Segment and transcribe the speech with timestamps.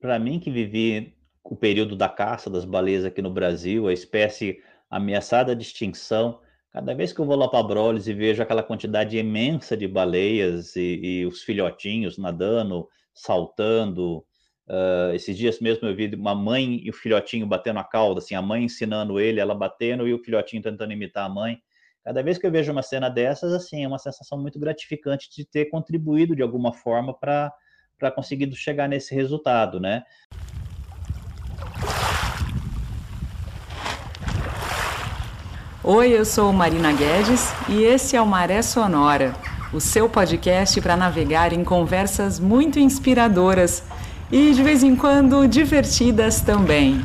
[0.00, 4.60] para mim que vivi o período da caça das baleias aqui no Brasil, a espécie
[4.90, 6.40] ameaçada de extinção,
[6.72, 10.76] cada vez que eu vou lá para Brolis e vejo aquela quantidade imensa de baleias
[10.76, 14.18] e, e os filhotinhos nadando, saltando,
[14.68, 18.34] uh, esses dias mesmo eu vi uma mãe e o filhotinho batendo a cauda, assim,
[18.34, 21.58] a mãe ensinando ele, ela batendo e o filhotinho tentando imitar a mãe.
[22.04, 25.44] Cada vez que eu vejo uma cena dessas, assim, é uma sensação muito gratificante de
[25.44, 27.52] ter contribuído de alguma forma para
[27.98, 30.04] para conseguir chegar nesse resultado, né?
[35.82, 39.34] Oi, eu sou Marina Guedes e esse é o Maré Sonora,
[39.72, 43.84] o seu podcast para navegar em conversas muito inspiradoras
[44.30, 47.00] e de vez em quando divertidas também.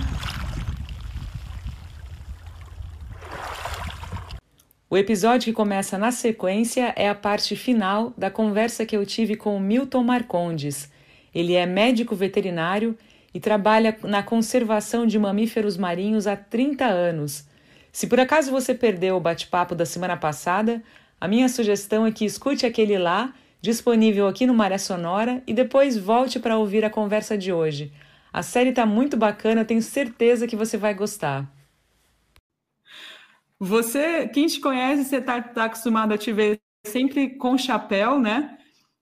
[4.92, 9.38] O episódio que começa na sequência é a parte final da conversa que eu tive
[9.38, 10.92] com o Milton Marcondes.
[11.34, 12.98] Ele é médico veterinário
[13.34, 17.48] e trabalha na conservação de mamíferos marinhos há 30 anos.
[17.90, 20.84] Se por acaso você perdeu o bate-papo da semana passada,
[21.22, 25.98] a minha sugestão é que escute aquele lá, disponível aqui no Maré Sonora, e depois
[25.98, 27.94] volte para ouvir a conversa de hoje.
[28.34, 31.50] A série está muito bacana, tenho certeza que você vai gostar.
[33.64, 38.58] Você, quem te conhece, você está tá acostumado a te ver sempre com chapéu, né?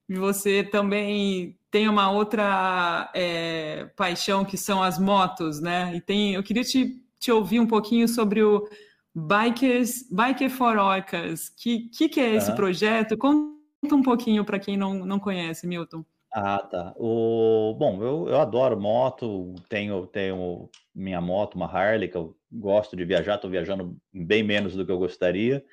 [0.10, 5.96] E você também tem uma outra é, paixão que são as motos, né?
[5.96, 8.68] E tem, eu queria te, te ouvir um pouquinho sobre o
[9.16, 11.48] Bikers, Biker for Orcas.
[11.48, 13.18] Que, que, que é esse projeto?
[13.18, 16.04] Conta um pouquinho para quem não, não conhece, Milton.
[16.34, 16.94] Ah, tá.
[16.98, 22.96] O, bom, eu, eu adoro moto, tenho, tenho minha moto, uma Harley, que eu gosto
[22.96, 25.64] de viajar, estou viajando bem menos do que eu gostaria.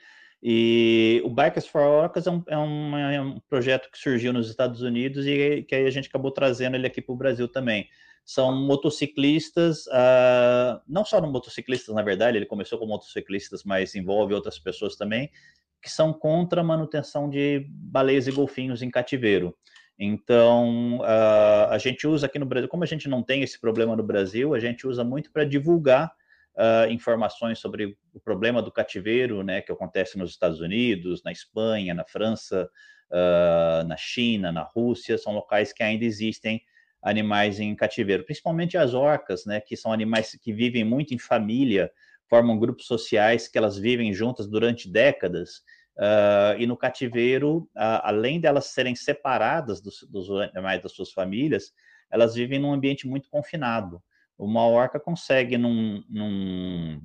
[0.43, 4.49] E o Bikers for Orcas é um, é, um, é um, projeto que surgiu nos
[4.51, 7.89] Estados Unidos e que aí a gente acabou trazendo ele aqui para o Brasil também.
[8.25, 14.59] São motociclistas, uh, não só motociclistas, na verdade, ele começou com motociclistas, mas envolve outras
[14.59, 15.31] pessoas também,
[15.81, 19.57] que são contra a manutenção de baleias e golfinhos em cativeiro.
[19.99, 23.97] Então, uh, a gente usa aqui no Brasil, como a gente não tem esse problema
[23.97, 26.13] no Brasil, a gente usa muito para divulgar
[26.57, 31.95] uh, informações sobre o problema do cativeiro, né, que acontece nos Estados Unidos, na Espanha,
[31.95, 32.69] na França,
[33.11, 36.61] uh, na China, na Rússia, são locais que ainda existem
[37.03, 41.91] animais em cativeiro, principalmente as orcas, né, que são animais que vivem muito em família,
[42.29, 45.63] formam grupos sociais que elas vivem juntas durante décadas
[45.97, 51.73] Uh, e no cativeiro, uh, além delas serem separadas dos, dos animais das suas famílias,
[52.11, 54.03] elas vivem num ambiente muito confinado.
[54.39, 57.01] Uma orca consegue, num, num,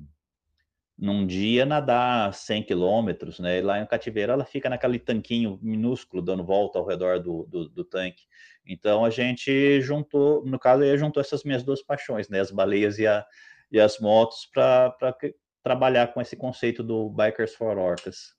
[0.98, 3.58] num dia, nadar 100 quilômetros, né?
[3.58, 7.68] E lá no cativeiro, ela fica naquele tanquinho minúsculo, dando volta ao redor do, do,
[7.68, 8.24] do tanque.
[8.66, 12.40] Então, a gente juntou, no caso, aí, juntou essas minhas duas paixões, né?
[12.40, 13.24] As baleias e, a,
[13.70, 14.94] e as motos, para
[15.62, 18.34] trabalhar com esse conceito do Bikers for Orcas.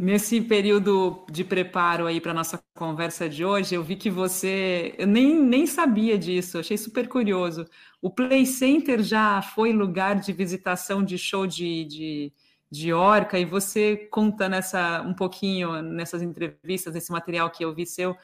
[0.00, 5.08] Nesse período de preparo aí para nossa conversa de hoje, eu vi que você, eu
[5.08, 7.64] nem, nem sabia disso, achei super curioso.
[8.00, 12.32] O Play Center já foi lugar de visitação de show de, de,
[12.70, 17.84] de orca, e você conta nessa um pouquinho nessas entrevistas, nesse material que eu vi
[17.84, 18.16] seu,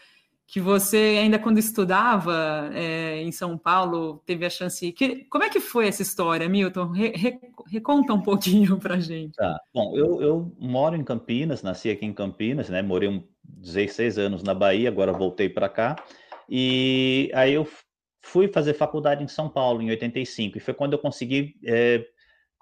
[0.47, 4.93] que você ainda quando estudava é, em São Paulo teve a chance.
[4.93, 6.91] Que, como é que foi essa história, Milton?
[6.91, 9.35] Re, re, reconta um pouquinho para gente.
[9.35, 9.59] Tá.
[9.73, 12.83] Bom, eu, eu, moro em Campinas, nasci aqui em Campinas, né?
[12.83, 15.97] Morei um 16 anos na Bahia, agora voltei para cá.
[16.49, 17.67] E aí eu
[18.23, 22.05] fui fazer faculdade em São Paulo em 85 e foi quando eu consegui é,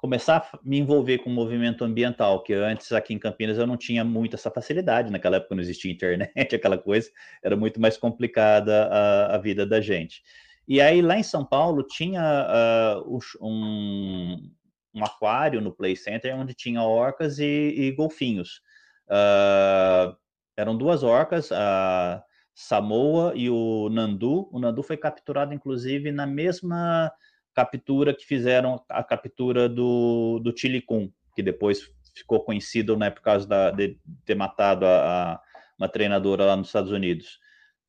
[0.03, 3.77] começar a me envolver com o movimento ambiental, que antes aqui em Campinas eu não
[3.77, 7.09] tinha muito essa facilidade, naquela época não existia internet, aquela coisa,
[7.41, 10.21] era muito mais complicada a, a vida da gente.
[10.67, 14.51] E aí lá em São Paulo tinha uh, um,
[14.93, 18.61] um, aquário no Play Center onde tinha orcas e, e golfinhos.
[19.07, 20.17] Uh,
[20.57, 24.49] eram duas orcas, a Samoa e o Nandu.
[24.51, 27.12] O Nandu foi capturado, inclusive, na mesma
[27.54, 31.82] captura que fizeram a captura do, do Tilicum, que depois
[32.14, 35.40] ficou conhecido né, por causa da, de ter matado a, a,
[35.78, 37.38] uma treinadora lá nos Estados Unidos.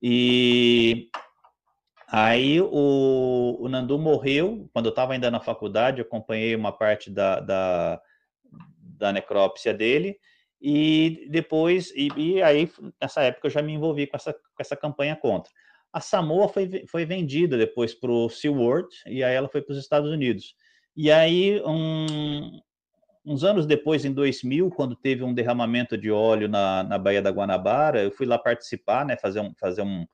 [0.01, 1.10] E
[2.07, 7.10] aí o, o Nandu morreu, quando eu estava ainda na faculdade, eu acompanhei uma parte
[7.10, 8.01] da, da,
[8.77, 10.18] da necrópsia dele,
[10.62, 12.71] e depois, e, e, aí
[13.01, 15.51] nessa época eu já me envolvi com essa, com essa campanha contra.
[15.94, 19.78] A Samoa foi, foi vendida depois para o SeaWorld e aí ela foi para os
[19.78, 20.56] Estados Unidos.
[20.95, 22.60] E aí, um,
[23.24, 27.30] uns anos depois, em 2000, quando teve um derramamento de óleo na, na Baía da
[27.30, 30.06] Guanabara, eu fui lá participar, né, fazer um, fazer um,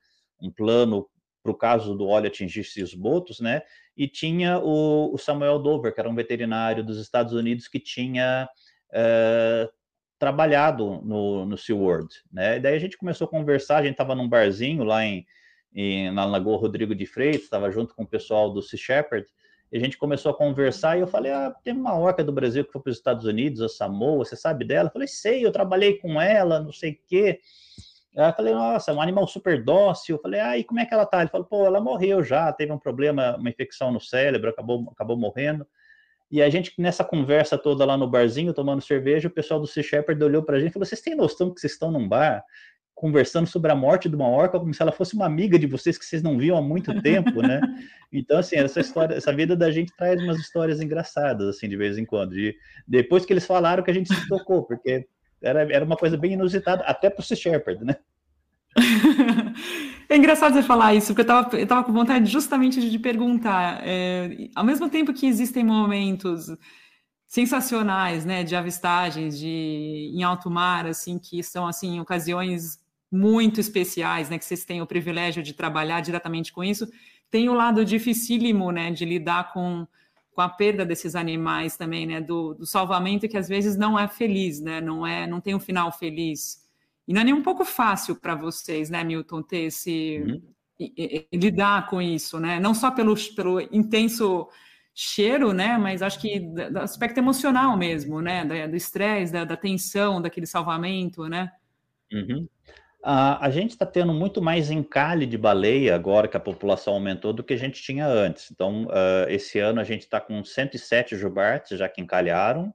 [0.42, 1.08] um plano
[1.42, 3.62] para o caso do óleo atingir os botos, né?
[3.96, 8.48] E tinha o, o, Samuel Dover, que era um veterinário dos Estados Unidos que tinha
[8.92, 9.70] uh,
[10.18, 12.58] trabalhado no, no SeaWorld, né?
[12.58, 15.26] E daí a gente começou a conversar, a gente estava num barzinho lá em,
[15.74, 19.28] em, na Lagoa Rodrigo de Freitas, estava junto com o pessoal do Sea Shepherd,
[19.72, 22.66] e a gente começou a conversar e eu falei, ah, tem uma orca do Brasil
[22.66, 24.90] que foi para os Estados Unidos, a Samoa, você sabe dela?
[24.90, 27.40] Eu falei, sei, eu trabalhei com ela, não sei o quê.
[28.18, 30.16] Aí eu falei, nossa, é um animal super dócil.
[30.16, 31.22] Eu falei, ah, e como é que ela tá?
[31.22, 35.16] Ele falou, pô, ela morreu já, teve um problema, uma infecção no cérebro, acabou, acabou
[35.16, 35.68] morrendo.
[36.32, 39.84] E a gente, nessa conversa toda lá no barzinho, tomando cerveja, o pessoal do Sea
[39.84, 42.44] Shepherd olhou pra gente e falou, vocês têm noção que vocês estão num bar
[43.00, 45.98] conversando sobre a morte de uma orca como se ela fosse uma amiga de vocês
[45.98, 47.62] que vocês não viam há muito tempo, né?
[48.12, 51.98] Então, assim, essa história, essa vida da gente traz umas histórias engraçadas, assim, de vez
[51.98, 52.38] em quando.
[52.38, 52.54] E
[52.86, 55.08] depois que eles falaram que a gente se tocou, porque
[55.42, 57.96] era, era uma coisa bem inusitada, até para o Sea Shepherd, né?
[60.12, 62.98] É engraçado você falar isso, porque eu estava eu tava com vontade justamente de te
[62.98, 63.80] perguntar.
[63.84, 66.48] É, ao mesmo tempo que existem momentos
[67.28, 72.80] sensacionais, né, de avistagens de em alto mar, assim, que são assim ocasiões
[73.12, 76.88] muito especiais, né, que vocês têm o privilégio de trabalhar diretamente com isso,
[77.30, 79.88] tem o lado dificílimo, né, de lidar com,
[80.32, 84.08] com a perda desses animais também, né, do, do salvamento que às vezes não é
[84.08, 86.68] feliz, né, não é, não tem um final feliz.
[87.08, 90.42] E não é nem um pouco fácil para vocês, né, Milton, ter esse uhum.
[90.80, 94.48] e, e, lidar com isso, né, não só pelo, pelo intenso
[95.02, 95.78] cheiro, né?
[95.78, 98.44] Mas acho que do aspecto emocional mesmo, né?
[98.68, 101.50] Do estresse, da, da, tensão, daquele salvamento, né?
[102.12, 102.48] Uhum.
[103.02, 107.32] Uh, a gente está tendo muito mais encalhe de baleia agora que a população aumentou
[107.32, 108.52] do que a gente tinha antes.
[108.52, 112.74] Então, uh, esse ano a gente está com 107 jubartes já que encalharam.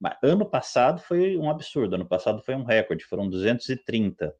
[0.00, 4.32] Mas ano passado foi um absurdo, ano passado foi um recorde, foram 230.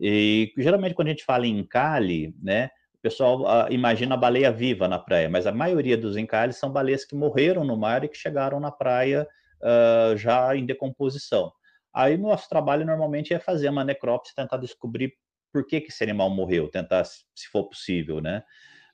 [0.00, 4.50] E geralmente quando a gente fala em encalhe, né, o pessoal uh, imagina a baleia
[4.50, 8.08] viva na praia, mas a maioria dos encalhes são baleias que morreram no mar e
[8.08, 9.26] que chegaram na praia
[10.18, 11.50] já em decomposição.
[11.94, 15.14] Aí nosso trabalho normalmente é fazer uma necrópsia, tentar descobrir
[15.52, 18.42] por que, que esse animal morreu, tentar, se for possível, né?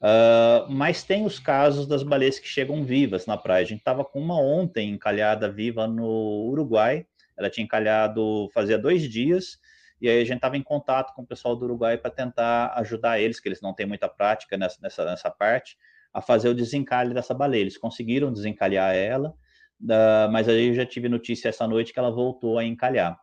[0.01, 3.63] Uh, mas tem os casos das baleias que chegam vivas na praia.
[3.63, 7.07] A gente estava com uma ontem encalhada viva no Uruguai.
[7.37, 9.59] Ela tinha encalhado fazia dois dias,
[10.01, 13.21] e aí a gente estava em contato com o pessoal do Uruguai para tentar ajudar
[13.21, 15.77] eles, que eles não têm muita prática nessa, nessa, nessa parte,
[16.13, 17.63] a fazer o desencalhe dessa baleia.
[17.63, 19.35] Eles conseguiram desencalhar ela,
[19.83, 23.19] Uh, mas aí eu já tive notícia essa noite que ela voltou a encalhar.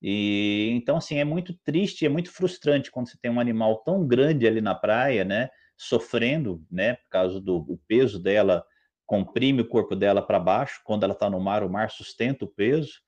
[0.00, 4.06] E então assim é muito triste, é muito frustrante quando você tem um animal tão
[4.06, 8.64] grande ali na praia, né, sofrendo, né, por causa do peso dela
[9.06, 10.80] comprime o corpo dela para baixo.
[10.84, 13.00] Quando ela está no mar, o mar sustenta o peso.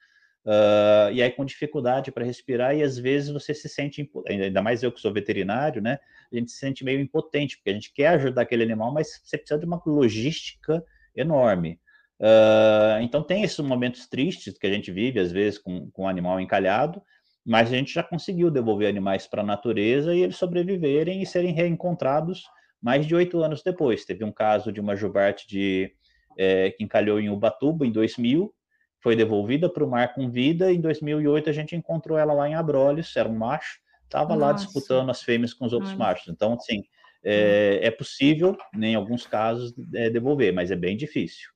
[0.44, 4.82] Uh, e aí com dificuldade para respirar e às vezes você se sente ainda mais
[4.82, 5.98] eu que sou veterinário, né?
[6.32, 9.36] A gente se sente meio impotente porque a gente quer ajudar aquele animal, mas você
[9.36, 10.82] precisa de uma logística
[11.14, 11.78] enorme.
[12.20, 16.09] Uh, então tem esses momentos tristes que a gente vive, às vezes, com, com um
[16.09, 17.00] animal encalhado,
[17.47, 21.53] mas a gente já conseguiu devolver animais para a natureza e eles sobreviverem e serem
[21.53, 22.43] reencontrados
[22.82, 24.05] mais de oito anos depois.
[24.05, 25.93] Teve um caso de uma jubarte de,
[26.37, 28.53] é, que encalhou em Ubatuba em 2000,
[29.00, 32.49] foi devolvida para o mar com vida, e em 2008 a gente encontrou ela lá
[32.49, 36.05] em Abrolhos, era um macho, estava lá disputando as fêmeas com os outros Nossa.
[36.05, 36.29] machos.
[36.29, 36.82] Então, assim,
[37.25, 41.48] é, é possível, em alguns casos, é, devolver, mas é bem difícil.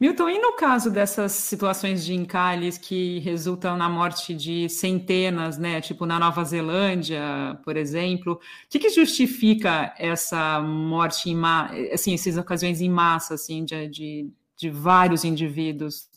[0.00, 5.78] Milton, e no caso dessas situações de encalhes que resultam na morte de centenas, né?
[5.82, 7.20] Tipo na Nova Zelândia,
[7.62, 8.38] por exemplo, o
[8.70, 14.30] que, que justifica essa morte em massa, assim, essas ocasiões em massa, assim, de, de,
[14.56, 16.08] de, vários indivíduos?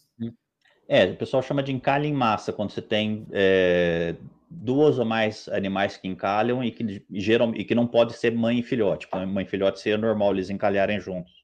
[0.88, 4.16] É, o pessoal chama de encalhe em massa, quando você tem é,
[4.50, 8.60] duas ou mais animais que encalham e que geram e que não pode ser mãe
[8.60, 9.10] e filhote.
[9.28, 11.43] Mãe e filhote seria normal eles encalharem juntos.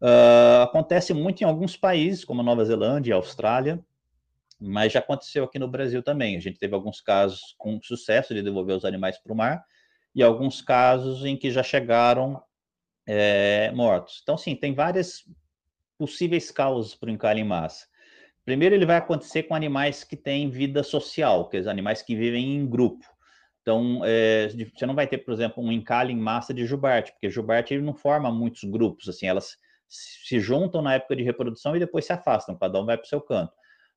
[0.00, 3.84] Uh, acontece muito em alguns países, como Nova Zelândia e Austrália,
[4.58, 6.36] mas já aconteceu aqui no Brasil também.
[6.36, 9.64] A gente teve alguns casos com sucesso de devolver os animais para o mar
[10.14, 12.42] e alguns casos em que já chegaram
[13.06, 14.20] é, mortos.
[14.22, 15.24] Então, sim, tem várias
[15.98, 17.86] possíveis causas para o encalhe em massa.
[18.44, 22.56] Primeiro, ele vai acontecer com animais que têm vida social, que são animais que vivem
[22.56, 23.04] em grupo.
[23.60, 27.30] Então, é, você não vai ter, por exemplo, um encalhe em massa de jubarte, porque
[27.30, 29.58] jubarte ele não forma muitos grupos, assim, elas
[29.90, 33.08] se juntam na época de reprodução e depois se afastam, cada um vai para o
[33.08, 33.52] seu canto.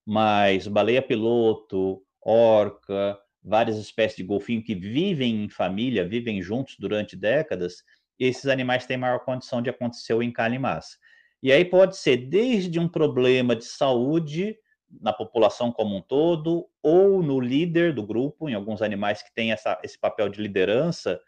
[0.05, 7.15] Mas baleia piloto, orca, várias espécies de golfinho que vivem em família, vivem juntos durante
[7.15, 7.83] décadas,
[8.19, 10.97] esses animais têm maior condição de acontecer o encalhe em massa.
[11.41, 14.57] E aí pode ser desde um problema de saúde
[15.01, 19.51] na população como um todo, ou no líder do grupo, em alguns animais que têm
[19.51, 21.19] essa, esse papel de liderança,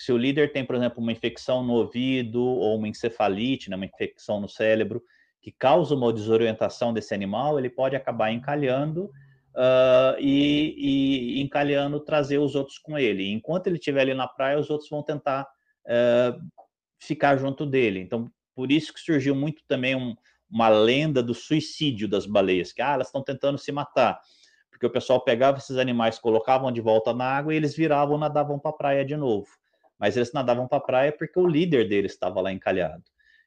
[0.00, 3.84] Se o líder tem, por exemplo, uma infecção no ouvido ou uma encefalite, né, uma
[3.84, 5.02] infecção no cérebro,
[5.42, 9.10] que causa uma desorientação desse animal, ele pode acabar encalhando
[9.54, 13.30] uh, e, e, encalhando trazer os outros com ele.
[13.30, 16.40] Enquanto ele estiver ali na praia, os outros vão tentar uh,
[16.98, 18.00] ficar junto dele.
[18.00, 20.16] Então, por isso que surgiu muito também um,
[20.50, 24.18] uma lenda do suicídio das baleias, que ah, elas estão tentando se matar.
[24.70, 28.58] Porque o pessoal pegava esses animais, colocavam de volta na água e eles viravam, nadavam
[28.58, 29.60] para a praia de novo.
[30.00, 33.04] Mas eles nadavam para a praia porque o líder deles estava lá encalhado.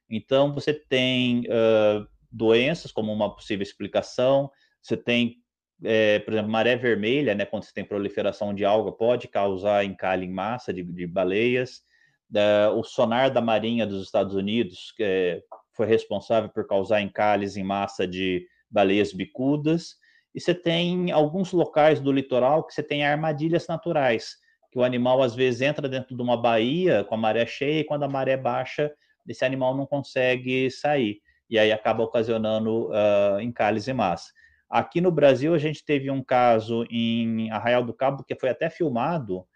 [0.08, 5.36] Então, você tem uh, doenças como uma possível explicação, você tem,
[5.82, 10.26] é, por exemplo, maré vermelha, né, quando você tem proliferação de alga, pode causar encalhe
[10.26, 11.82] em massa de, de baleias.
[12.30, 15.42] Uh, o sonar da Marinha dos Estados Unidos é,
[15.72, 19.96] foi responsável por causar encalhes em massa de baleias bicudas.
[20.34, 24.36] E você tem alguns locais do litoral que você tem armadilhas naturais,
[24.74, 27.84] que o animal às vezes entra dentro de uma baía com a maré cheia e
[27.84, 28.92] quando a maré baixa,
[29.24, 31.20] esse animal não consegue sair.
[31.48, 34.32] E aí acaba ocasionando uh, encalhes em massa.
[34.68, 38.68] Aqui no Brasil, a gente teve um caso em Arraial do Cabo, que foi até
[38.68, 39.46] filmado,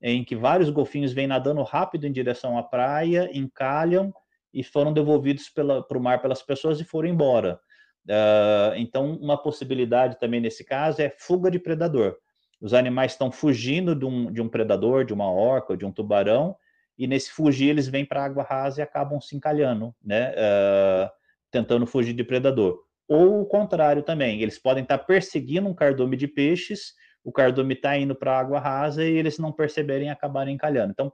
[0.00, 4.14] em que vários golfinhos vêm nadando rápido em direção à praia, encalham
[4.54, 7.58] e foram devolvidos para o mar pelas pessoas e foram embora.
[8.06, 12.16] Uh, então, uma possibilidade também nesse caso é fuga de predador.
[12.60, 16.56] Os animais estão fugindo de um, de um predador, de uma orca, de um tubarão,
[16.98, 20.30] e nesse fugir eles vêm para a água rasa e acabam se encalhando, né?
[20.32, 21.10] Uh,
[21.50, 22.82] tentando fugir de predador.
[23.06, 27.74] Ou o contrário também, eles podem estar tá perseguindo um cardume de peixes, o cardume
[27.74, 30.92] está indo para a água rasa e eles não perceberem e acabarem encalhando.
[30.92, 31.12] Então,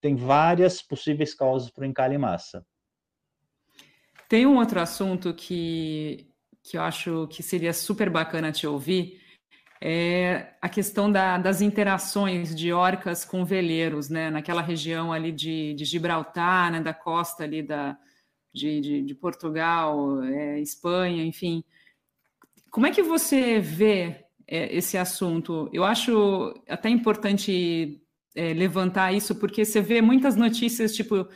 [0.00, 2.64] tem várias possíveis causas para o encalhe massa.
[4.28, 6.28] Tem um outro assunto que,
[6.62, 9.20] que eu acho que seria super bacana te ouvir,
[9.80, 14.30] é a questão da, das interações de orcas com veleiros, né?
[14.30, 16.80] Naquela região ali de, de Gibraltar, né?
[16.80, 17.96] Da costa ali da,
[18.52, 21.62] de, de, de Portugal, é, Espanha, enfim.
[22.70, 25.68] Como é que você vê é, esse assunto?
[25.72, 28.00] Eu acho até importante
[28.34, 31.28] é, levantar isso, porque você vê muitas notícias, tipo,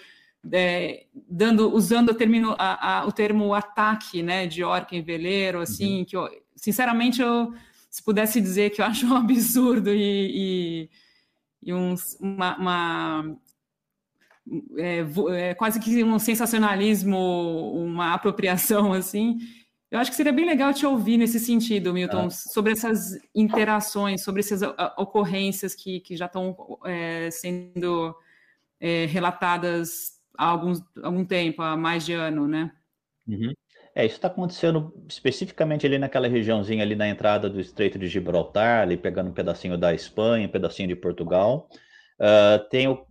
[0.52, 5.60] é, dando, usando o termo, a, a, o termo ataque, né, de orca em veleiro,
[5.60, 6.04] assim, uhum.
[6.04, 7.52] que eu, sinceramente, eu,
[7.90, 10.88] se pudesse dizer que eu acho um absurdo e,
[11.62, 13.36] e, e um, uma, uma
[14.78, 17.18] é, é, quase que um sensacionalismo,
[17.74, 19.38] uma apropriação, assim,
[19.90, 22.30] eu acho que seria bem legal te ouvir nesse sentido, Milton, ah.
[22.30, 24.62] sobre essas interações, sobre essas
[24.96, 28.14] ocorrências que, que já estão é, sendo
[28.78, 32.70] é, relatadas há alguns, algum tempo, há mais de ano, né?
[33.26, 33.52] Uhum.
[33.94, 38.82] É, isso está acontecendo especificamente ali naquela regiãozinha ali na entrada do Estreito de Gibraltar,
[38.82, 41.68] ali pegando um pedacinho da Espanha, um pedacinho de Portugal.
[42.20, 43.06] Uh, tem uh,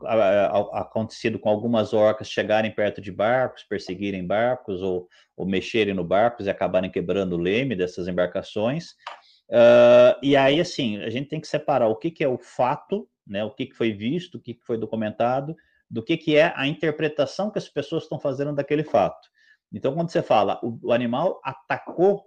[0.71, 6.45] acontecido com algumas orcas chegarem perto de barcos, perseguirem barcos ou, ou mexerem no barcos
[6.45, 8.91] e acabarem quebrando o leme dessas embarcações.
[9.49, 13.09] Uh, e aí, assim, a gente tem que separar o que, que é o fato,
[13.25, 15.55] né, o que, que foi visto, o que, que foi documentado,
[15.89, 19.27] do que, que é a interpretação que as pessoas estão fazendo daquele fato.
[19.71, 22.25] Então, quando você fala o, o animal atacou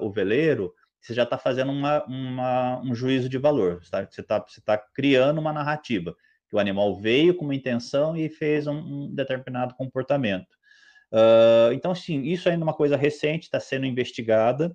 [0.00, 4.06] o veleiro, você já está fazendo uma, uma, um juízo de valor, tá?
[4.08, 6.16] você está tá criando uma narrativa,
[6.48, 10.56] que o animal veio com uma intenção e fez um, um determinado comportamento.
[11.12, 14.74] Uh, então, sim, isso ainda é uma coisa recente, está sendo investigada.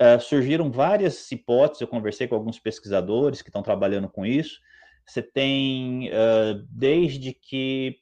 [0.00, 4.60] Uh, surgiram várias hipóteses, eu conversei com alguns pesquisadores que estão trabalhando com isso.
[5.06, 7.98] Você tem uh, desde que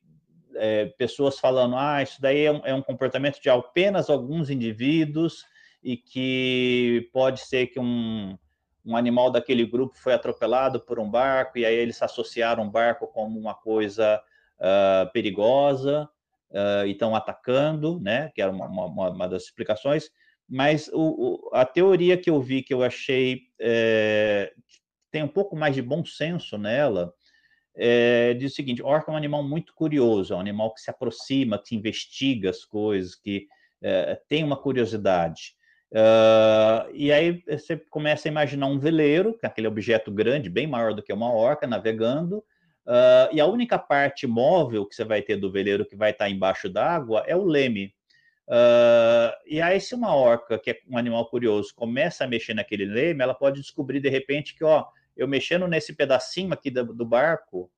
[0.57, 5.45] é, pessoas falando, ah, isso daí é um, é um comportamento de apenas alguns indivíduos,
[5.83, 8.39] e que pode ser que um,
[8.85, 13.07] um animal daquele grupo foi atropelado por um barco e aí eles associaram o barco
[13.09, 14.23] como uma coisa
[14.59, 16.09] uh, perigosa
[16.51, 18.31] uh, e estão atacando, né?
[18.35, 20.09] Que era uma, uma, uma das explicações.
[20.49, 24.53] Mas o, o, a teoria que eu vi que eu achei é,
[25.11, 27.13] tem um pouco mais de bom senso nela
[27.75, 30.91] é, diz o seguinte: orca é um animal muito curioso, é um animal que se
[30.91, 33.47] aproxima, que investiga as coisas, que
[33.83, 35.55] é, tem uma curiosidade.
[35.93, 40.95] Uh, e aí você começa a imaginar um veleiro, é aquele objeto grande, bem maior
[40.95, 45.37] do que uma orca, navegando, uh, e a única parte móvel que você vai ter
[45.37, 47.93] do veleiro que vai estar embaixo d'água é o leme.
[48.49, 52.87] Uh, e aí, se uma orca, que é um animal curioso, começa a mexer naquele
[52.87, 54.87] leme, ela pode descobrir de repente que, ó,
[55.17, 57.71] eu mexendo nesse pedacinho aqui do, do barco,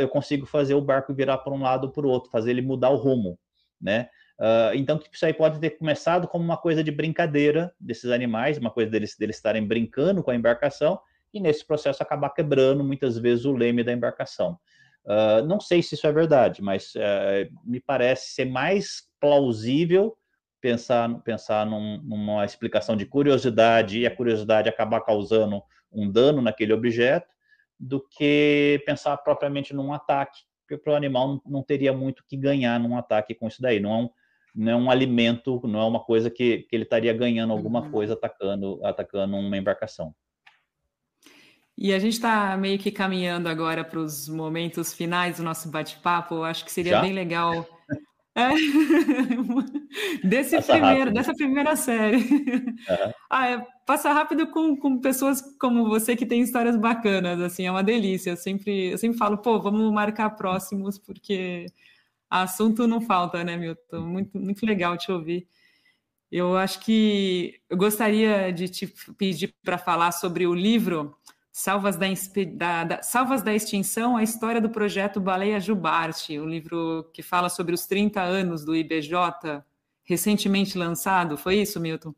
[0.00, 2.60] eu consigo fazer o barco virar para um lado ou para o outro, fazer ele
[2.60, 3.38] mudar o rumo,
[3.80, 4.08] né?
[4.40, 8.56] Uh, então, tipo, isso aí pode ter começado como uma coisa de brincadeira desses animais,
[8.56, 10.98] uma coisa deles, deles estarem brincando com a embarcação,
[11.32, 14.58] e nesse processo acabar quebrando muitas vezes o leme da embarcação.
[15.04, 20.16] Uh, não sei se isso é verdade, mas uh, me parece ser mais plausível
[20.58, 26.72] pensar, pensar num, numa explicação de curiosidade e a curiosidade acabar causando um dano naquele
[26.72, 27.28] objeto,
[27.78, 32.36] do que pensar propriamente num ataque, porque para o animal não, não, teria muito que
[32.36, 33.80] ganhar num ataque com isso daí.
[33.80, 34.10] Não é um,
[34.54, 37.90] não é um alimento, não é uma coisa que, que ele estaria ganhando alguma uhum.
[37.90, 40.14] coisa atacando, atacando uma embarcação.
[41.76, 46.42] E a gente está meio que caminhando agora para os momentos finais do nosso bate-papo.
[46.42, 47.00] Acho que seria Já?
[47.00, 47.66] bem legal.
[48.36, 48.48] É.
[50.22, 52.16] Desse primeiro, dessa primeira série.
[52.16, 53.12] Uhum.
[53.32, 57.70] Ah, é, passa rápido com, com pessoas como você que tem histórias bacanas, assim, é
[57.70, 58.30] uma delícia.
[58.30, 61.66] Eu sempre, eu sempre falo, pô, vamos marcar próximos, porque
[62.28, 64.00] assunto não falta, né, Milton?
[64.00, 65.46] Muito, muito legal te ouvir.
[66.30, 71.16] Eu acho que eu gostaria de te pedir para falar sobre o livro
[71.52, 72.06] Salvas da,
[72.54, 77.22] da, da, Salvas da Extinção, a história do projeto Baleia Jubarte, o um livro que
[77.22, 79.12] fala sobre os 30 anos do IBJ,
[80.10, 81.38] recentemente lançado.
[81.38, 82.12] Foi isso, Milton?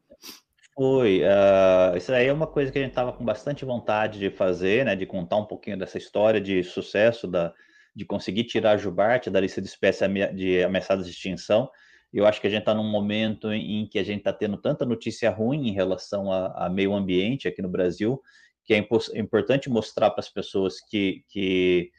[0.74, 1.20] Foi.
[1.20, 4.86] Uh, isso aí é uma coisa que a gente estava com bastante vontade de fazer,
[4.86, 7.52] né, de contar um pouquinho dessa história de sucesso, da,
[7.94, 11.70] de conseguir tirar a jubarte da lista de espécies de ameaçadas de extinção.
[12.10, 14.86] Eu acho que a gente está num momento em que a gente está tendo tanta
[14.86, 18.20] notícia ruim em relação a, a meio ambiente aqui no Brasil,
[18.64, 21.90] que é importante mostrar para as pessoas que, que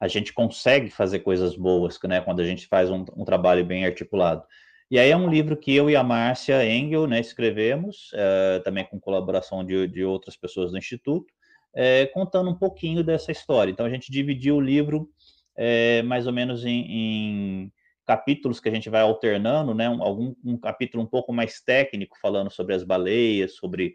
[0.00, 3.84] a gente consegue fazer coisas boas, né, quando a gente faz um, um, trabalho bem
[3.84, 4.42] articulado.
[4.90, 8.86] E aí é um livro que eu e a Márcia Engel né, escrevemos, é, também
[8.86, 11.26] com colaboração de, de outras pessoas do Instituto,
[11.74, 13.70] é, contando um pouquinho dessa história.
[13.70, 15.10] Então a gente dividiu o livro
[15.54, 17.72] é, mais ou menos em, em,
[18.06, 22.16] capítulos que a gente vai alternando, né, um, algum um capítulo um pouco mais técnico
[22.22, 23.94] falando sobre as baleias, sobre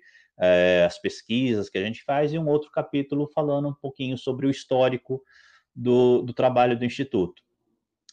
[0.85, 4.49] as pesquisas que a gente faz, e um outro capítulo falando um pouquinho sobre o
[4.49, 5.21] histórico
[5.75, 7.41] do, do trabalho do Instituto.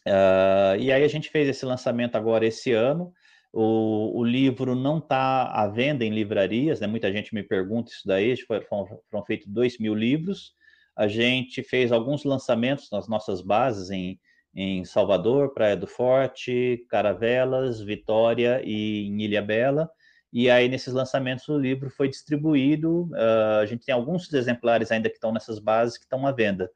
[0.07, 3.13] Uh, e aí a gente fez esse lançamento agora esse ano.
[3.53, 6.87] O, o livro não está à venda em livrarias, né?
[6.87, 8.35] Muita gente me pergunta isso daí.
[8.37, 10.53] Foram, foram feitos dois mil livros.
[10.95, 14.19] A gente fez alguns lançamentos nas nossas bases em,
[14.55, 19.89] em Salvador, Praia do Forte, Caravelas, Vitória e em Ilha Bela.
[20.33, 23.09] E aí, nesses lançamentos, o livro foi distribuído.
[23.11, 26.71] Uh, a gente tem alguns exemplares ainda que estão nessas bases que estão à venda.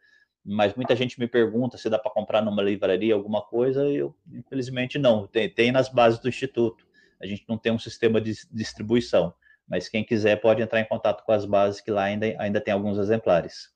[0.45, 3.83] Mas muita gente me pergunta se dá para comprar numa livraria alguma coisa.
[3.89, 5.25] Eu, infelizmente, não.
[5.25, 6.85] Tem, tem nas bases do Instituto.
[7.19, 9.33] A gente não tem um sistema de distribuição.
[9.67, 12.73] Mas quem quiser pode entrar em contato com as bases, que lá ainda, ainda tem
[12.73, 13.73] alguns exemplares.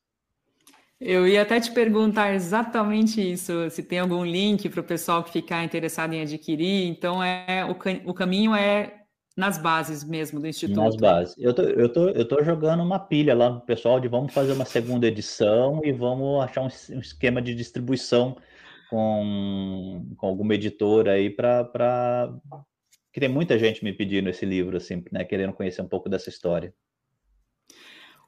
[1.01, 5.31] Eu ia até te perguntar exatamente isso, se tem algum link para o pessoal que
[5.31, 6.87] ficar interessado em adquirir.
[6.87, 7.71] Então, é o,
[8.09, 8.98] o caminho é
[9.39, 10.79] nas bases mesmo do Instituto.
[10.79, 11.35] Nas bases.
[11.37, 14.51] Eu tô, eu tô, eu tô jogando uma pilha lá no pessoal de vamos fazer
[14.51, 18.35] uma segunda edição e vamos achar um, um esquema de distribuição
[18.89, 22.29] com, com alguma editora aí para.
[23.13, 25.23] Que tem muita gente me pedindo esse livro, assim, né?
[25.23, 26.73] Querendo conhecer um pouco dessa história.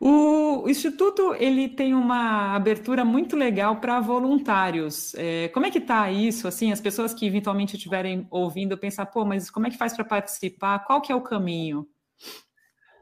[0.04, 5.14] O Instituto ele tem uma abertura muito legal para voluntários.
[5.14, 6.48] É, como é que está isso?
[6.48, 10.04] Assim, as pessoas que eventualmente estiverem ouvindo pensar, pô, mas como é que faz para
[10.04, 10.80] participar?
[10.80, 11.86] Qual que é o caminho?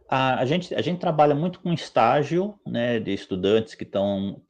[0.10, 4.42] A, a, gente, a gente trabalha muito com estágio, né, de estudantes que estão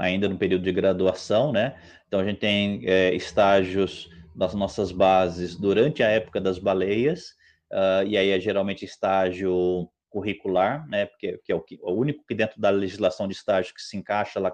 [0.00, 1.76] ainda no período de graduação, né?
[2.08, 7.36] Então a gente tem é, estágios das nossas bases durante a época das baleias,
[7.70, 12.24] uh, e aí é geralmente estágio curricular, né, porque que é o, que, o único
[12.24, 14.48] que dentro da legislação de estágio que se encaixa lá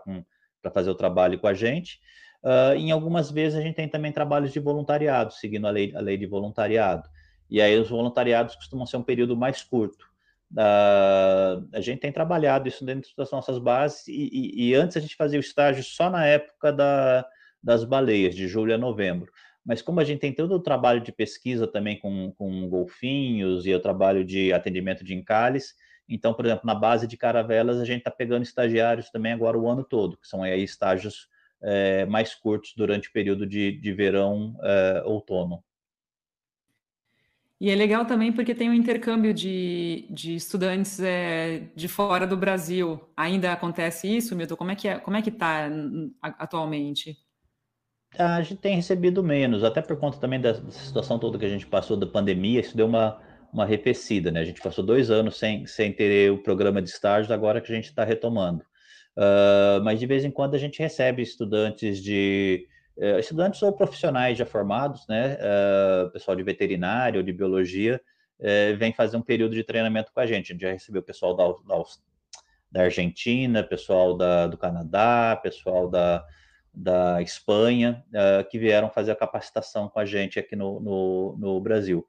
[0.63, 2.01] para fazer o trabalho com a gente.
[2.43, 6.01] Uh, em algumas vezes a gente tem também trabalhos de voluntariado, seguindo a lei, a
[6.01, 7.07] lei de voluntariado.
[7.51, 10.07] E aí os voluntariados costumam ser um período mais curto.
[10.53, 15.01] Uh, a gente tem trabalhado isso dentro das nossas bases e, e, e antes a
[15.01, 17.29] gente fazia o estágio só na época da,
[17.63, 19.31] das baleias, de julho a novembro
[19.71, 23.73] mas como a gente tem todo o trabalho de pesquisa também com, com golfinhos e
[23.73, 25.77] o trabalho de atendimento de encalhes,
[26.09, 29.69] então, por exemplo, na base de caravelas, a gente está pegando estagiários também agora o
[29.69, 31.29] ano todo, que são aí estágios
[31.63, 35.63] é, mais curtos durante o período de, de verão, é, outono.
[37.61, 42.37] E é legal também porque tem um intercâmbio de, de estudantes é, de fora do
[42.37, 43.01] Brasil.
[43.17, 44.57] Ainda acontece isso, Milton?
[44.57, 45.71] Como é que é, como é que está
[46.21, 47.17] atualmente?
[48.19, 51.67] A gente tem recebido menos, até por conta também da situação toda que a gente
[51.67, 53.21] passou da pandemia, isso deu uma,
[53.53, 54.41] uma arrefecida, né?
[54.41, 57.75] A gente passou dois anos sem, sem ter o programa de estágio, agora que a
[57.75, 58.65] gente está retomando.
[59.17, 64.37] Uh, mas de vez em quando a gente recebe estudantes de uh, estudantes ou profissionais
[64.37, 65.37] já formados, né?
[65.37, 68.01] Uh, pessoal de veterinário ou de biologia
[68.41, 70.51] eh, vem fazer um período de treinamento com a gente.
[70.51, 71.83] A gente já recebeu pessoal da, da,
[72.73, 76.25] da Argentina, pessoal da, do Canadá, pessoal da,
[76.73, 81.61] da Espanha, uh, que vieram fazer a capacitação com a gente aqui no, no, no
[81.61, 82.07] Brasil.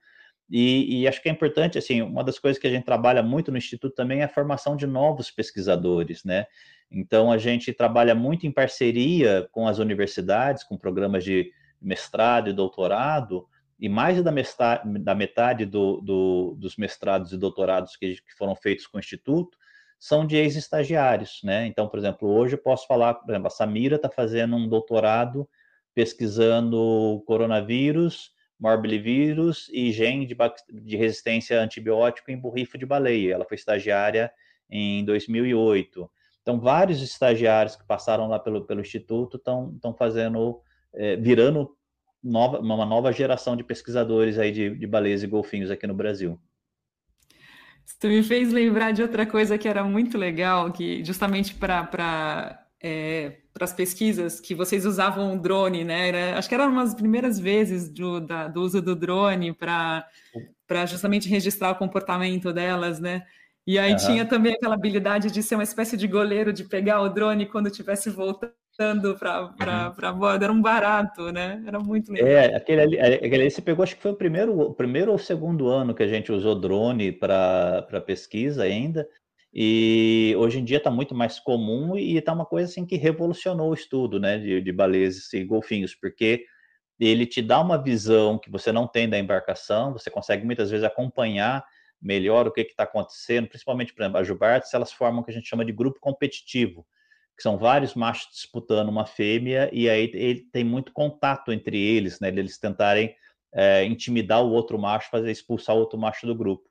[0.50, 3.52] E, e, acho que é importante, assim, uma das coisas que a gente trabalha muito
[3.52, 6.45] no Instituto também é a formação de novos pesquisadores, né?
[6.91, 12.54] Então, a gente trabalha muito em parceria com as universidades, com programas de mestrado e
[12.54, 13.47] doutorado,
[13.80, 18.56] e mais da metade, da metade do, do, dos mestrados e doutorados que, que, foram
[18.56, 19.58] feitos com o Instituto
[20.02, 21.68] são de ex-estagiários, né?
[21.68, 25.48] Então, por exemplo, hoje eu posso falar, por exemplo, a Samira está fazendo um doutorado
[25.94, 30.36] pesquisando coronavírus, morbilivírus e gene de,
[30.74, 33.36] de resistência a antibiótico em borrifo de baleia.
[33.36, 34.34] Ela foi estagiária
[34.68, 36.10] em 2008.
[36.42, 40.64] Então, vários estagiários que passaram lá pelo, pelo Instituto estão fazendo,
[40.96, 41.78] é, virando
[42.24, 46.42] nova, uma nova geração de pesquisadores aí de, de baleias e golfinhos aqui no Brasil.
[47.99, 53.38] Tu me fez lembrar de outra coisa que era muito legal, que justamente para é,
[53.54, 56.08] para as pesquisas que vocês usavam o drone, né?
[56.08, 60.06] Era, acho que eram umas primeiras vezes do, da, do uso do drone para
[60.88, 63.23] justamente registrar o comportamento delas, né?
[63.67, 63.97] E aí uhum.
[63.97, 67.67] tinha também aquela habilidade de ser uma espécie de goleiro, de pegar o drone quando
[67.67, 68.54] estivesse voltando
[69.17, 69.44] para
[70.13, 70.26] uhum.
[70.26, 70.36] a.
[70.36, 71.63] Era um barato, né?
[71.65, 72.28] Era muito legal.
[72.28, 75.12] É, aquele ali, é, aquele ali você pegou, acho que foi o primeiro, o primeiro
[75.12, 79.08] ou segundo ano que a gente usou drone para pesquisa ainda.
[79.54, 83.72] E hoje em dia está muito mais comum e está uma coisa assim que revolucionou
[83.72, 86.46] o estudo né, de, de baleias e golfinhos, porque
[86.98, 90.86] ele te dá uma visão que você não tem da embarcação, você consegue muitas vezes
[90.86, 91.65] acompanhar
[92.02, 95.34] melhor o que está acontecendo, principalmente, por exemplo, as jubartes, elas formam o que a
[95.34, 96.86] gente chama de grupo competitivo,
[97.41, 102.19] que são vários machos disputando uma fêmea, e aí ele tem muito contato entre eles,
[102.19, 103.15] né, eles tentarem
[103.51, 106.69] é, intimidar o outro macho, fazer expulsar o outro macho do grupo.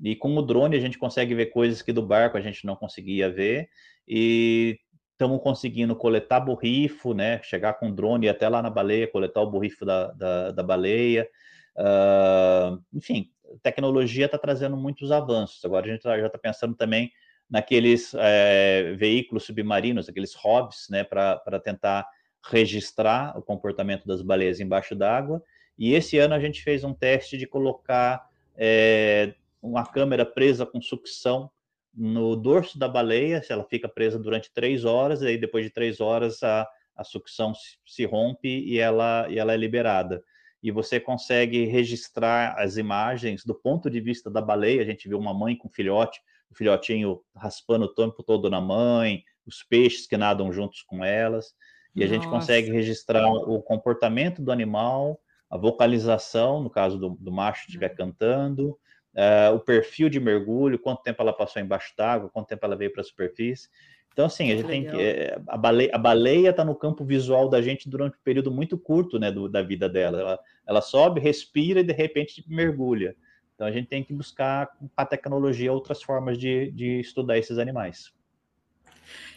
[0.00, 2.76] E com o drone a gente consegue ver coisas que do barco a gente não
[2.76, 3.68] conseguia ver,
[4.06, 4.78] e
[5.10, 9.84] estamos conseguindo coletar borrifo, né, chegar com drone até lá na baleia, coletar o borrifo
[9.84, 11.28] da, da, da baleia,
[11.76, 13.28] uh, enfim,
[13.60, 15.64] tecnologia está trazendo muitos avanços.
[15.64, 17.10] Agora a gente tá, já está pensando também
[17.52, 22.08] naqueles é, veículos submarinos, aqueles hobbies, né, para tentar
[22.50, 25.42] registrar o comportamento das baleias embaixo d'água.
[25.78, 30.80] E esse ano a gente fez um teste de colocar é, uma câmera presa com
[30.80, 31.50] sucção
[31.94, 36.00] no dorso da baleia, ela fica presa durante três horas, e aí depois de três
[36.00, 40.24] horas a, a sucção se, se rompe e ela, e ela é liberada
[40.62, 44.80] e você consegue registrar as imagens do ponto de vista da baleia.
[44.80, 46.20] A gente viu uma mãe com filhote,
[46.52, 51.54] o filhotinho raspando o tempo todo na mãe, os peixes que nadam juntos com elas,
[51.94, 52.12] e Nossa.
[52.12, 57.66] a gente consegue registrar o comportamento do animal, a vocalização, no caso do, do macho
[57.66, 57.96] estiver uhum.
[57.96, 58.70] cantando,
[59.14, 62.92] uh, o perfil de mergulho, quanto tempo ela passou embaixo d'água, quanto tempo ela veio
[62.92, 63.68] para a superfície.
[64.12, 65.00] Então, assim, a gente tem que.
[65.00, 68.76] É, a baleia a baleia está no campo visual da gente durante um período muito
[68.76, 70.20] curto né, do, da vida dela.
[70.20, 73.16] Ela, ela sobe, respira e de repente mergulha.
[73.62, 77.58] Então a gente tem que buscar com a tecnologia outras formas de, de estudar esses
[77.58, 78.12] animais.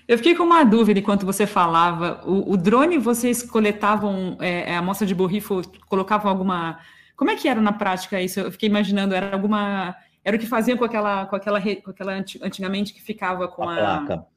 [0.07, 2.23] Eu fiquei com uma dúvida enquanto você falava.
[2.25, 6.79] O, o drone, vocês coletavam é, é a amostra de borrifo, colocavam alguma.
[7.15, 8.39] Como é que era na prática isso?
[8.39, 9.95] Eu fiquei imaginando, era alguma.
[10.23, 13.73] Era o que faziam com aquela, com aquela, com aquela antigamente que ficava com a.
[13.75, 13.77] a...
[13.77, 14.34] Placa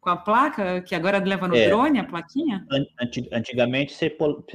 [0.00, 2.66] com a placa, que agora leva no é, drone a plaquinha?
[3.32, 4.08] Antigamente você,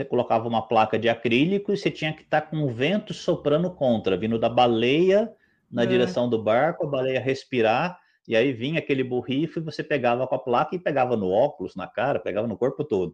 [0.09, 3.69] colocava uma placa de acrílico e você tinha que estar tá com o vento soprando
[3.69, 5.31] contra, vindo da baleia
[5.71, 5.85] na é.
[5.85, 10.35] direção do barco, a baleia respirar, e aí vinha aquele borrifo e você pegava com
[10.35, 13.13] a placa e pegava no óculos, na cara, pegava no corpo todo.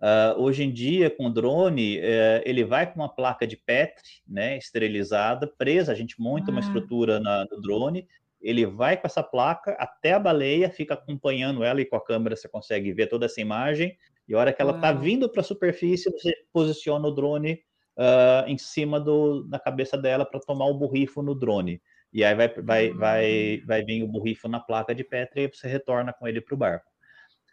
[0.00, 4.22] Uh, hoje em dia, com o drone, uh, ele vai com uma placa de Petri,
[4.28, 6.52] né, esterilizada, presa, a gente monta ah.
[6.52, 8.06] uma estrutura na, no drone,
[8.40, 12.36] ele vai com essa placa até a baleia, fica acompanhando ela e com a câmera
[12.36, 13.96] você consegue ver toda essa imagem.
[14.28, 17.60] E a hora que ela está vindo para a superfície, você posiciona o drone
[17.96, 21.80] uh, em cima do, da cabeça dela para tomar o borrifo no drone.
[22.12, 25.68] E aí vai, vai, vai, vai vir o borrifo na placa de Petri e você
[25.68, 26.86] retorna com ele para o barco.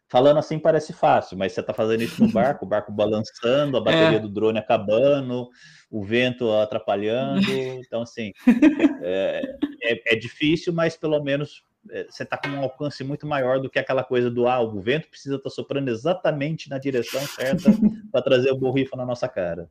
[0.08, 3.82] Falando assim parece fácil, mas você está fazendo isso no barco, o barco balançando, a
[3.84, 4.19] bateria é.
[4.19, 5.50] do drone acabando,
[5.89, 7.41] o vento atrapalhando.
[7.86, 8.32] Então, assim,
[9.04, 9.41] é,
[9.86, 13.69] é, é difícil, mas pelo menos é, você está com um alcance muito maior do
[13.69, 17.71] que aquela coisa do ah, o vento precisa estar tá soprando exatamente na direção certa
[18.12, 19.69] para trazer o borrifo na nossa cara.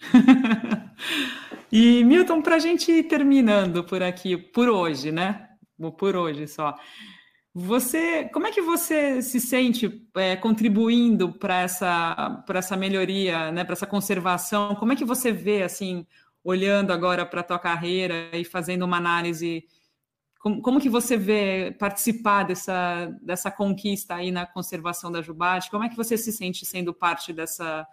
[1.72, 5.48] e Milton, para a gente ir terminando por aqui, por hoje, né?
[5.96, 6.74] Por hoje só.
[7.54, 13.72] Você, como é que você se sente é, contribuindo para essa, essa melhoria, né, para
[13.72, 14.76] essa conservação?
[14.76, 16.06] Como é que você vê, assim,
[16.44, 19.64] olhando agora para a tua carreira e fazendo uma análise
[20.40, 25.70] como, como, que você vê participar dessa, dessa conquista aí na conservação da Jubarte?
[25.70, 27.86] Como é que você se sente sendo parte dessa,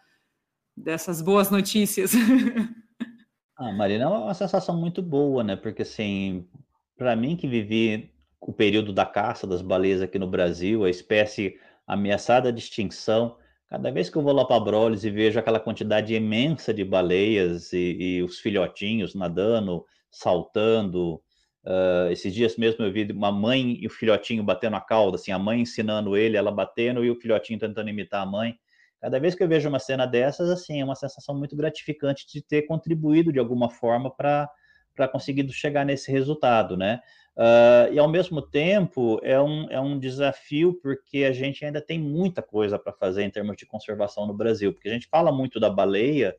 [0.77, 2.11] dessas boas notícias?
[3.57, 5.55] Ah, Marina, é uma sensação muito boa, né?
[5.55, 6.45] Porque, assim,
[6.97, 11.57] para mim que vivi o período da caça das baleias aqui no Brasil, a espécie
[11.87, 13.37] ameaçada de extinção,
[13.69, 17.73] cada vez que eu vou lá para Brolis e vejo aquela quantidade imensa de baleias
[17.73, 21.15] e, e os filhotinhos nadando, saltando,
[21.65, 25.31] uh, esses dias mesmo eu vi uma mãe e o filhotinho batendo a cauda, assim,
[25.31, 28.55] a mãe ensinando ele, ela batendo e o filhotinho tentando imitar a mãe.
[29.01, 32.41] Cada vez que eu vejo uma cena dessas, assim, é uma sensação muito gratificante de
[32.41, 34.49] ter contribuído de alguma forma para
[35.11, 37.01] conseguir chegar nesse resultado, né?
[37.37, 41.99] Uh, e ao mesmo tempo é um, é um desafio porque a gente ainda tem
[41.99, 45.59] muita coisa para fazer em termos de conservação no Brasil, porque a gente fala muito
[45.59, 46.33] da baleia,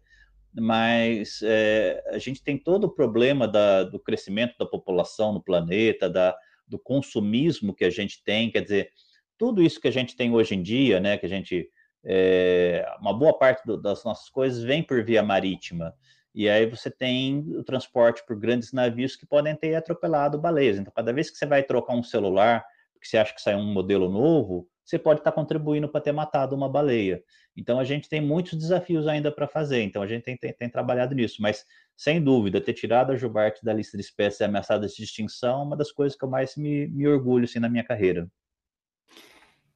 [0.55, 6.09] mas é, a gente tem todo o problema da, do crescimento da população no planeta,
[6.09, 6.35] da,
[6.67, 8.91] do consumismo que a gente tem, quer dizer,
[9.37, 11.69] tudo isso que a gente tem hoje em dia, né, que a gente
[12.07, 15.93] é, uma boa parte do, das nossas coisas vem por via marítima.
[16.37, 20.79] E aí você tem o transporte por grandes navios que podem ter atropelado baleias.
[20.79, 23.73] Então, cada vez que você vai trocar um celular, porque você acha que sai um
[23.73, 27.25] modelo novo, você pode estar contribuindo para ter matado uma baleia.
[27.57, 29.81] Então, a gente tem muitos desafios ainda para fazer.
[29.83, 31.41] Então, a gente tem, tem, tem, trabalhado nisso.
[31.41, 31.65] Mas,
[31.97, 35.77] sem dúvida, ter tirado a jubarte da lista de espécies ameaçadas de extinção é uma
[35.77, 38.31] das coisas que eu mais me, me orgulho assim, na minha carreira.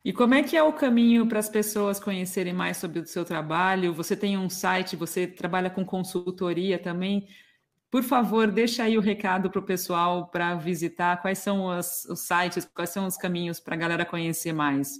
[0.02, 3.22] E como é que é o caminho para as pessoas conhecerem mais sobre o seu
[3.24, 3.92] trabalho?
[3.92, 7.28] Você tem um site, você trabalha com consultoria também.
[7.90, 11.20] Por favor, deixa aí o recado para o pessoal para visitar.
[11.20, 14.98] Quais são os, os, sites, quais são os caminhos para a galera conhecer mais?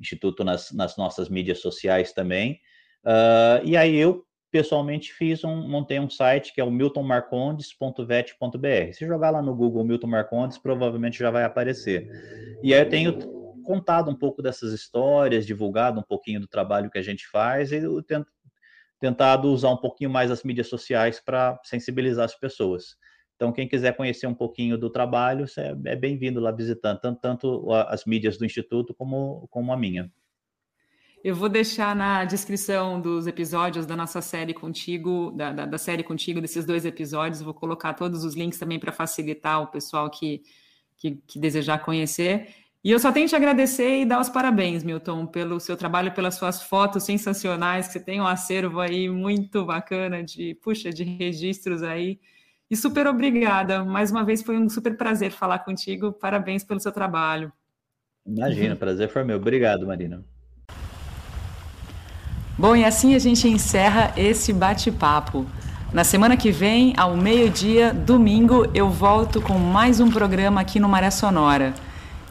[0.00, 2.60] Instituto nas, nas nossas mídias sociais também.
[3.04, 8.92] Uh, e aí eu pessoalmente fiz um, montei um site que é o miltonmarcondes.vet.br.
[8.92, 12.08] Se jogar lá no Google Milton Marcondes, provavelmente já vai aparecer.
[12.62, 13.18] E aí eu tenho
[13.62, 17.80] contado um pouco dessas histórias, divulgado um pouquinho do trabalho que a gente faz e
[18.06, 18.26] tento,
[18.98, 22.96] tentado usar um pouquinho mais as mídias sociais para sensibilizar as pessoas.
[23.36, 25.44] Então, quem quiser conhecer um pouquinho do trabalho,
[25.84, 30.10] é bem-vindo lá visitando, tanto, tanto as mídias do Instituto como, como a minha.
[31.22, 36.04] Eu vou deixar na descrição dos episódios da nossa série contigo, da, da, da série
[36.04, 40.42] contigo, desses dois episódios, vou colocar todos os links também para facilitar o pessoal que,
[40.96, 42.48] que, que, desejar conhecer.
[42.84, 46.12] E eu só tenho que te agradecer e dar os parabéns, Milton, pelo seu trabalho,
[46.12, 51.02] pelas suas fotos sensacionais, que você tem um acervo aí muito bacana de, puxa, de
[51.02, 52.20] registros aí.
[52.70, 53.84] E super obrigada.
[53.84, 56.12] Mais uma vez foi um super prazer falar contigo.
[56.12, 57.52] Parabéns pelo seu trabalho.
[58.24, 59.38] Imagina, prazer foi meu.
[59.38, 60.24] Obrigado, Marina.
[62.58, 65.46] Bom, e assim a gente encerra esse bate-papo.
[65.92, 70.88] Na semana que vem, ao meio-dia, domingo, eu volto com mais um programa aqui no
[70.88, 71.72] Maré Sonora.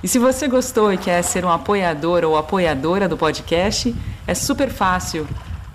[0.04, 3.96] E se você gostou e quer ser um apoiador ou apoiadora do podcast,
[4.28, 5.26] é super fácil.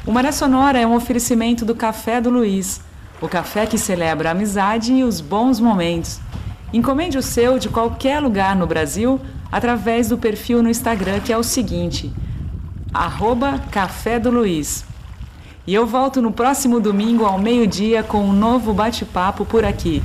[0.06, 2.80] O Maré Sonora é um oferecimento do Café do Luiz,
[3.20, 6.20] o café que celebra a amizade e os bons momentos.
[6.72, 9.20] Encomende o seu de qualquer lugar no Brasil
[9.50, 12.12] através do perfil no Instagram que é o seguinte,
[12.94, 14.84] arroba Café do Luiz.
[15.66, 20.00] E eu volto no próximo domingo ao meio-dia com um novo bate-papo por aqui.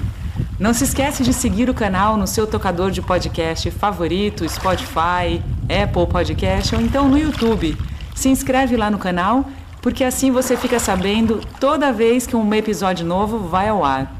[0.59, 5.39] Não se esquece de seguir o canal no seu tocador de podcast favorito, Spotify,
[5.69, 7.77] Apple Podcast ou então no YouTube.
[8.15, 9.45] Se inscreve lá no canal,
[9.83, 14.11] porque assim você fica sabendo toda vez que um episódio novo vai ao ar.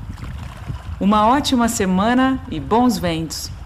[1.00, 3.57] Uma ótima semana e bons ventos!